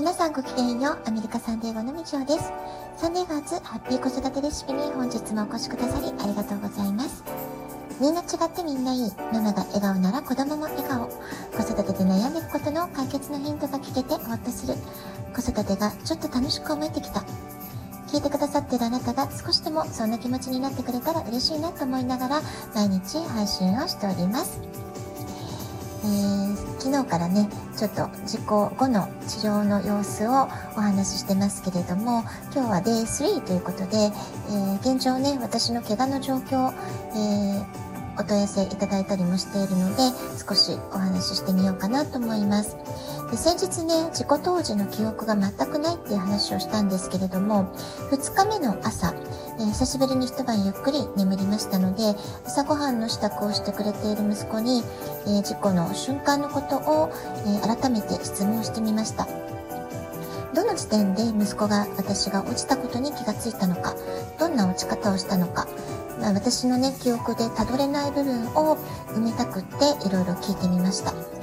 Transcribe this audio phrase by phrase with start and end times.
[0.00, 0.98] 皆さんごきげんよう。
[1.06, 2.50] アメリカサンデーゴのみちおです。
[2.96, 7.22] サンデーガーズハッピー子育てレシピに本日もお越しくださりありがとうございます。
[8.00, 9.12] みんな違ってみんないい。
[9.30, 11.06] ママが笑顔なら子供も笑顔。
[11.06, 14.74] 子育てで悩んでいくことの解決のヒントが聞けてほっとする。
[15.36, 17.20] 子育てがちょっと楽しく思えてきた。
[18.08, 22.40] 聞いてくださってるあなたが少しでもそんな気持ちになってくれたら嬉しいなと思いながら
[22.74, 24.62] 毎日配信をしております。
[26.02, 30.30] えー、昨日からねちょっと事故後の治療の様子を
[30.76, 32.22] お話ししてますけれども
[32.54, 36.72] 今日は Day3 ということで、えー、現状ね私の怪我の状況、
[37.14, 40.02] えーお問い合わせいただいたりもしているので
[40.46, 42.76] 少しお話ししてみようかなと思います。
[43.30, 47.72] で先日ね事故当時の記憶が全くないっていう話をしたんですけれども
[48.10, 49.14] 2日目の朝、
[49.58, 54.82] えー、久しぶりに一晩ゆっくり眠りましたので朝ごはんの支度をしてくれている息子に、
[55.26, 57.12] えー、事故の瞬間のことを、
[57.46, 59.28] えー、改めて質問してみました。
[60.52, 63.94] どの時点で息子が私が落ちたことに気がついたのか
[64.38, 65.68] どんな落ち方をしたのか
[66.20, 68.76] まあ、私のね記憶でたどれない部分を
[69.08, 71.39] 埋めたくっていろいろ聞いてみました。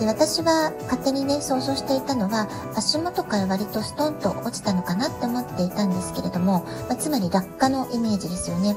[0.00, 8.74] で私は勝手にね想像していたのは足元から割とストンと落ちたのかなって思っていたんですけれども、まあ、つまり落下のイメージですよね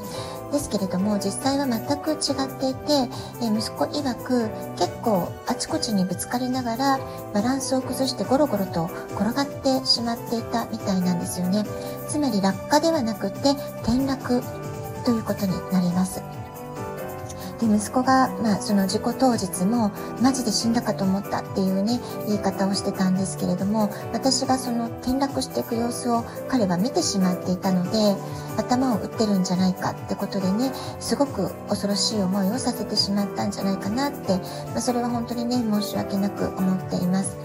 [0.52, 3.08] ですけれども実際は全く違っていて、
[3.42, 6.98] え息子曰く結構あちこちにぶつかりながら
[7.32, 11.64] バランスを崩してゴロゴロと転がってしまっていたみたいなんですよね
[12.06, 13.50] つまり落下ではなくて
[13.82, 14.42] 転落
[15.04, 16.33] ということになります。
[17.68, 28.16] で息子が、まあ、その事故当日もマジで死んだかと思ったっていうね言い方をしてたんですけれども私がその転落していく様子を彼は見てしまっていたので
[28.56, 34.36] 頭を打ってるんじゃないかってことでねすごく恐ろしい思いをさせてしまったんじゃないかなって、
[34.68, 37.36] まあ、それは本当にね申し訳なく思っています。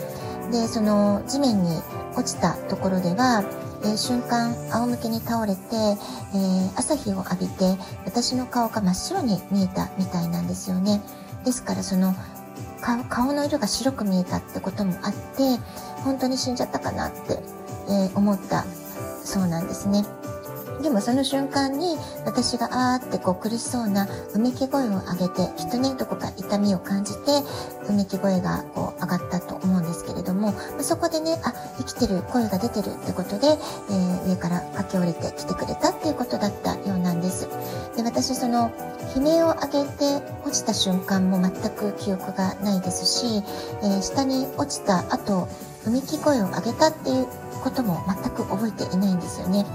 [0.52, 1.80] でその地面に
[2.16, 3.44] 落ちたところでは
[3.83, 11.02] えー、瞬間仰向けに倒れて、えー、朝日を浴びて私の顔が真っ白に見えたみたいなんですよね
[11.45, 12.14] ですからその
[13.09, 15.58] 顔の色が白く見えたってこともあって
[16.04, 17.39] 本当に死んじゃったかなって、
[17.89, 18.64] えー、思った
[19.23, 20.05] そうなんですね。
[20.81, 27.43] でもその瞬間に私があーってこう苦しそうなうめき声を上げてきっとねどこか痛みを感じて
[27.89, 28.89] うめき声がこう上が
[29.19, 37.47] ったと思うんですけれどもそこでねあ生きてる声が出てるってことで、えー、上から駆け下りてきてくれたっていうことだったようなんです
[37.95, 38.71] で私その
[39.15, 43.43] 悲鳴を上げて落ちた瞬間も全く記憶がないですし、
[43.83, 45.47] えー、下に落ちた後
[45.86, 47.27] うめき声を上げたっていう
[47.63, 49.65] ことも全く覚えていないんですよね。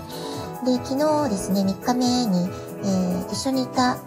[0.64, 2.48] で、昨日ですね、3日目に、
[2.82, 3.98] えー、一緒にいた、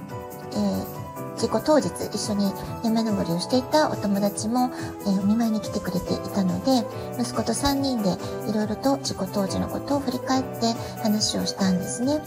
[0.51, 0.96] えー、
[1.37, 2.51] 事故当日一緒に
[2.83, 4.71] 山登りをしていたお友達も、
[5.01, 6.85] えー、お見舞いに来てくれていたので、
[7.19, 8.09] 息子と3人で
[8.49, 12.19] いろいろと事故当時のことを振り返って話をしたんですね。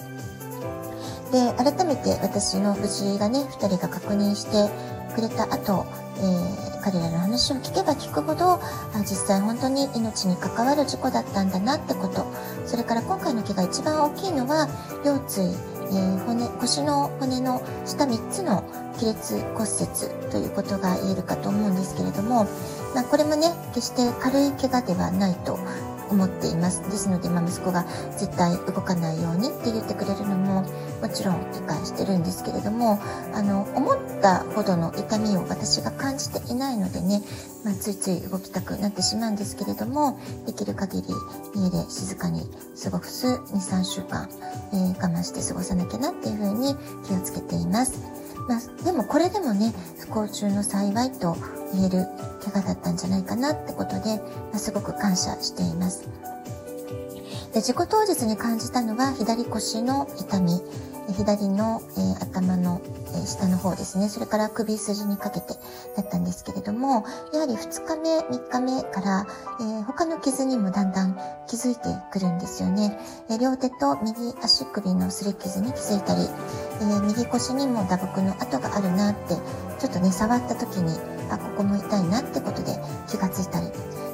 [1.33, 4.71] で、改めて私の無事がね、2人が確認して
[5.15, 5.87] くれた後、
[6.19, 8.61] えー、彼らの話を聞けば聞くほど
[9.01, 12.27] 実際本当に命に関わる事故だったんだなってこと
[12.67, 14.69] それから今回の怪我一番大きいのは
[15.05, 18.63] 腰椎、えー、骨腰の骨の下3つの
[18.99, 22.45] 亀裂骨折ということが言えるかと思うんですけれども、
[22.95, 25.59] まあ、これもね決して軽い怪我ではないと
[26.11, 27.85] 思っていますですので、まあ、息子が
[28.19, 30.63] 絶対動かないようにって言ってくれるのも
[31.01, 33.01] もちろん理解してるんですけれども
[33.35, 37.23] あの思ったほどの痛みを私が感じていないのでね、
[37.65, 41.09] まあ、ついつい動きたくなってしまうんですけれどもできる限り
[41.55, 42.43] 家で静かに
[42.83, 44.29] 過ごす23週間、
[44.73, 46.75] えー、我慢して過ごさなきゃなっていうふうに
[47.07, 48.20] 気をつけています。
[48.49, 51.37] まあ、でもこれでもね不幸中の幸いと
[51.73, 52.07] 言える
[52.43, 54.17] 怪我だったんじゃないかなってことで、
[54.51, 56.09] まあ、すごく感謝しています。
[57.53, 60.61] で事故当日に感じたのは左腰の痛み
[61.13, 64.09] 左の、えー、頭の、えー、下の方ですね。
[64.09, 65.55] それから首筋にかけて
[65.97, 69.27] だったんですけれども、やはり2日目、3日目から、
[69.61, 71.17] えー、他の傷にもだんだん
[71.49, 72.99] 気づいてくるんですよね。
[73.31, 76.23] え両手と右足首の擦り傷に気づいたり、
[76.83, 79.35] え右腰にも打撲の跡があるなって、
[79.79, 80.99] ちょっとね、触った時に、
[81.31, 82.79] あ、ここも痛いなってことで
[83.09, 83.67] 気がついたり。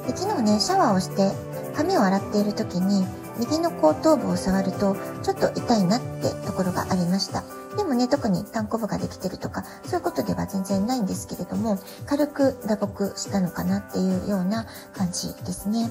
[0.07, 1.31] で昨日ね、シャワーをして
[1.75, 3.05] 髪を洗っている時に、
[3.39, 7.43] 右の後頭部を触るとちょっと痛いなってところがありました。
[7.77, 15.89] でもね、特に単行部ができてるとか、そういうことでは全然ないんですけれども、軽く打撲したのかなっていうような感じですね。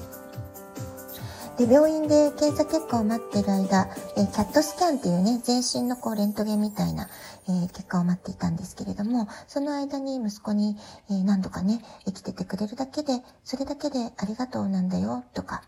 [1.57, 7.07] で、病院で検査結果を待っている間、えー、キャットスキャンっていうね、全身のこう、レントゲンみたいな、
[7.47, 10.77] えー、結果を待っていたんですけれども、その間に息子に、
[11.09, 15.63] えー、何度かね、生きててくれるだけで、それだけでありがとうなんだよ、とか、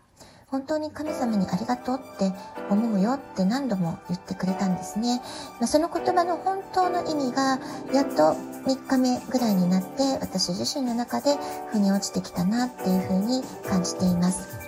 [0.50, 2.32] 本当に神様にありがとうって
[2.70, 5.20] 思うよって何度も言ってくれたんですね。
[5.60, 7.60] まあ、その言葉の本当の意味が
[7.94, 8.34] やっと
[8.66, 11.36] 3日目ぐらいになって私自身の中で
[11.70, 14.58] 腑に落ちてきたなっていうふうに感じています。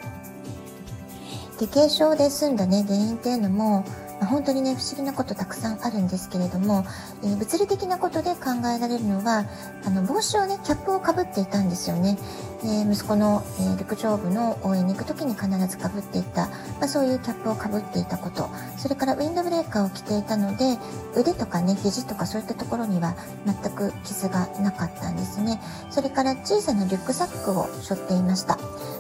[1.59, 3.85] で軽症で済んだね原因っていうのも
[4.23, 6.85] ま、本当にね不思議なことたくさんあるんですけれども、
[7.25, 9.45] えー、物理的なことで考えられるのは
[9.85, 12.17] あの帽子をねキャップをかぶっていたんですよね、
[12.65, 18.49] え、息子の、え、陸上部の応援に行く時に必ずかぶっていた、まあ、そういうキャップをかぶっていたこと
[18.79, 20.79] それからウィンドブレーカーを着ていたので
[21.17, 23.15] 腕とかね肘とかそういったところには
[23.47, 25.61] 全く傷がなかったんですね
[25.91, 28.59] それから小さなリュックサックを背負っていました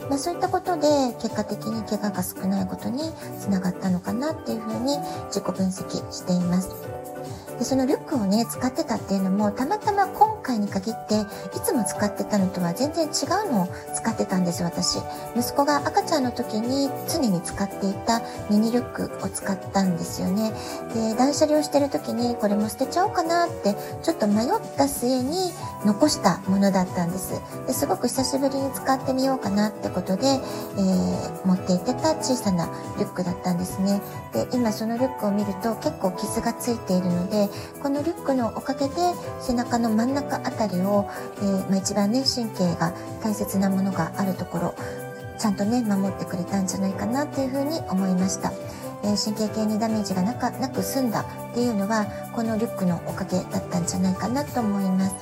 [0.08, 3.00] まあ、そういったことで結果的に怪我が少ないことに
[3.38, 4.98] つながったのかなっていうふうに
[5.28, 6.70] 自己分析しています。
[7.58, 14.98] でそのリュックをね使ってたっていうのもたまたま今回に限っていつも使ってたのとは全然違うのを使ってたんです私。
[15.36, 20.52] 息子が赤ちゃんの時に常に使っていたミニリュックを使ったんですよね。
[20.94, 25.52] で断捨離をしてる時にこれも捨てちゃおうかなってちょっと迷った末に
[25.84, 27.40] 残したものだったんです。
[27.66, 32.66] ですごく久しぶりに使ってみようかなってことで、えー、持っていってた小さな
[32.98, 34.00] リュックだったんですね。
[34.32, 37.48] で今そのリュックを見ると結構傷がついているので
[37.82, 38.94] このリュックのおかげで
[39.40, 41.08] 背中の真ん中あたりを、
[41.38, 42.92] えー、まあ、一番ね神経が
[43.22, 44.74] 大切なものがあるところ
[45.38, 48.52] ちゃんとね守ってくれたんじゃないかなっていうふうに思いました。
[49.04, 55.14] えー、神経系にダメージがなかなく済んだっていうのはこのリュックのおかげだったんじゃないかなと思います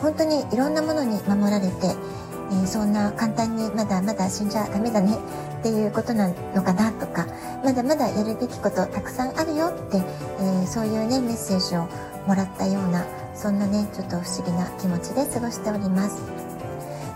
[0.00, 5.16] 本当にいろんなものに守られて、えー、そんな簡単にまだまだ死んじゃダメだね
[5.58, 7.26] っていうことなのかなとか
[7.64, 11.88] まだまだやるべきことたくさんあるよって、えー、そういうねメッセージを
[12.26, 13.04] もらったような
[13.38, 16.20] そんなねちょっと不思議な気持ちで過ごしております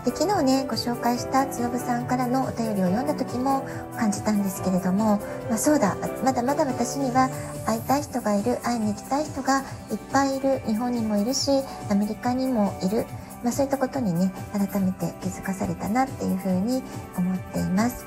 [0.05, 3.67] で昨日ねご紹介したつよぶさんからのお便りを読んだ時も
[3.97, 7.29] 感じたんですけれども、まあ、そうだまだまだ私には
[7.65, 9.65] 会いたい人がいる会いに行きたい人がいっ
[10.11, 11.51] ぱいいる日本にもいるし
[11.89, 13.05] アメリカにもいる
[13.43, 16.81] まあ、そういったことにね改めて気づかされたなっていうふうに
[17.17, 18.05] 思っています。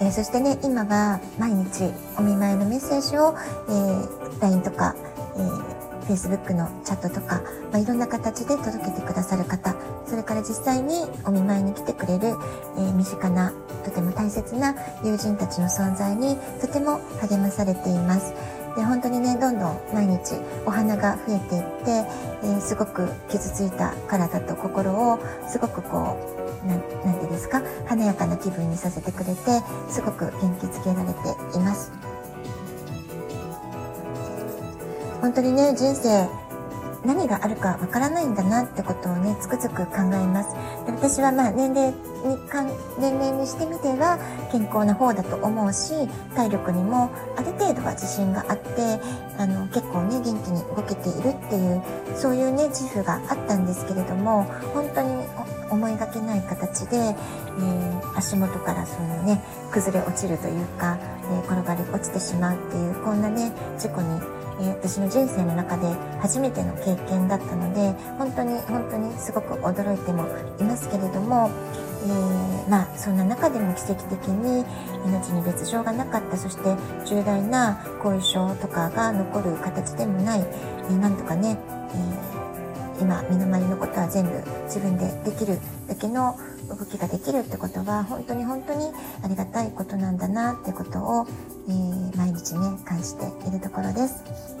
[0.00, 3.36] えー、そしてね今は毎日お見舞いのメッセージを、
[3.68, 4.96] えー、LINE とか、
[5.36, 5.79] えー、
[6.10, 7.40] Facebook のチャットとか、
[7.70, 9.76] まあ、いろんな形で届けてくださる方
[10.06, 12.28] それから実際にお見舞いに来てくれる、
[12.76, 13.52] えー、身近な
[13.84, 14.74] とても大切な
[15.04, 18.34] 友人たちの存在にとても励まされています。
[18.76, 20.34] で本当にねどんどん毎日
[20.64, 21.90] お花が増えていって、
[22.42, 25.18] えー、すごく傷ついた体と心を
[25.48, 26.16] すごくこ
[26.64, 29.36] うなんてですか華やかな気分にさせてくれて
[29.88, 32.09] すごく元気づけられています
[35.20, 36.28] 本当にね人生
[37.04, 40.54] 何があるかわからないんだなってことをねつくづく考えます。
[40.84, 41.96] で私はまあ年齢に
[42.98, 44.18] 年齢にしてみては
[44.52, 45.94] 健康な方だと思うし
[46.34, 49.00] 体力にもある程度は自信があって
[49.38, 51.82] あの結構ね元気に動けているっていう
[52.14, 54.44] そういうね自負があったんですけれども
[54.74, 55.08] 本当に
[55.70, 60.98] 思いがけない形で、えー、足元からそのね崩れ落ちるというか、
[61.30, 64.08] えー、転がり落ちてしまうっていうこんなね事故に、
[64.60, 65.86] えー、私の人生の中で
[66.20, 70.26] 初めての経験だったので本当に本当にすごく驚いても
[70.58, 71.50] いますけれども、
[72.04, 74.64] えー、まあそんな中でも奇跡的に
[75.06, 81.56] 命に別状がなかったそして重大な後遺症とかが残る形でもない、えー、なんとかね、
[81.92, 82.29] えー
[83.00, 84.30] 今身の回りのことは全部
[84.64, 86.38] 自分でできるだけの
[86.68, 88.92] 動きができるってことは本当に本当に
[89.24, 91.26] ありがたいことなんだなってことを、
[91.68, 94.60] えー、毎日ね感じているところです。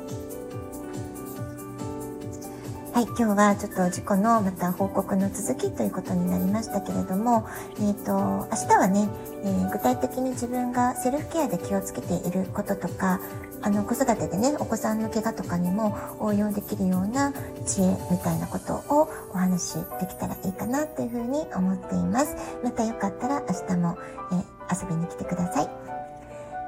[2.92, 9.08] はい、今日はちょっと事故のまた報告の続きということになりましたけれども、えっ、ー、と、明日はね、
[9.42, 13.20] えー、具体的に自分がセルフケアで気をつけていることとか、
[13.62, 17.32] あの、子育てでね、お子さんの怪我とかにも応用できるような
[17.66, 22.36] 知恵みたいなことをお話しできたらいいかなというふうに思っています。
[22.64, 23.98] またよかったら明日も、
[24.32, 24.36] え、
[24.74, 25.68] 遊びに来てください。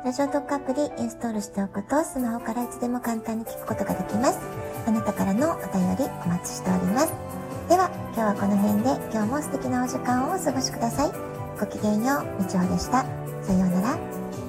[0.04, 4.38] ラジオトークアプリインストールしておくとスマホからいつでも簡単に聞くことができます。
[4.86, 7.12] あなたからのお便りお待ちしております。
[7.68, 11.12] では、今日はこの辺で今日も素敵なお時間をお過ごしください。
[11.58, 13.04] ごきげんよう、みちほでした。
[13.42, 14.41] さようなら。